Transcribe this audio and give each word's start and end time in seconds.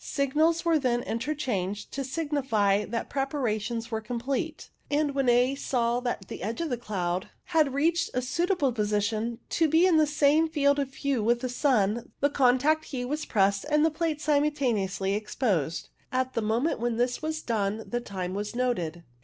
Signals 0.03 0.65
were 0.65 0.79
then 0.79 1.03
interchanged, 1.03 1.91
to 1.91 2.03
signify 2.03 2.85
that 2.85 3.07
preparations 3.07 3.91
were 3.91 4.01
com 4.01 4.19
plete, 4.19 4.69
and 4.89 5.13
when 5.13 5.29
A 5.29 5.53
saw 5.53 5.99
that 5.99 6.27
the 6.27 6.41
edge 6.41 6.59
of 6.59 6.71
the 6.71 6.75
cloud 6.77 7.29
had 7.43 7.75
reached 7.75 8.09
a 8.15 8.21
suitable 8.23 8.71
position 8.71 9.37
to 9.49 9.67
be 9.69 9.85
in 9.85 9.97
the 9.97 10.07
same 10.07 10.49
field 10.49 10.79
of 10.79 10.89
view 10.91 11.21
with 11.23 11.41
the 11.41 11.49
sun, 11.49 12.09
the 12.19 12.31
contact 12.31 12.85
key 12.85 13.05
was 13.05 13.27
pressed 13.27 13.63
and 13.69 13.85
the 13.85 13.91
plates 13.91 14.23
simultaneously 14.23 15.13
exposed. 15.13 15.89
At 16.11 16.33
the 16.33 16.41
moment 16.41 16.79
when 16.79 16.97
this 16.97 17.21
was 17.21 17.43
done 17.43 17.83
the 17.87 18.01
time 18.01 18.33
was 18.33 18.55
noted. 18.55 19.03